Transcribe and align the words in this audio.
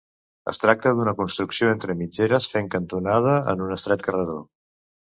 Es 0.51 0.59
tracta 0.61 0.93
d'una 0.99 1.13
construcció 1.19 1.69
entre 1.75 1.97
mitgeres, 2.01 2.49
fent 2.55 2.73
cantonada 2.79 3.39
en 3.55 3.67
un 3.69 3.79
estret 3.79 4.11
carreró. 4.11 4.43